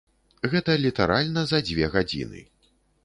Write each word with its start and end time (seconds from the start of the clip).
Гэта 0.53 0.77
літаральна 0.85 1.41
за 1.53 1.59
дзве 1.67 1.91
гадзіны. 1.97 2.41